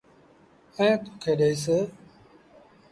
[0.77, 1.65] ائيٚݩ تو کي ڏئيس۔